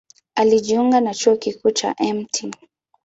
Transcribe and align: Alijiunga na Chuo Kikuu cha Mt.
Alijiunga 0.35 1.01
na 1.01 1.13
Chuo 1.13 1.37
Kikuu 1.37 1.71
cha 1.71 1.95
Mt. 2.15 2.55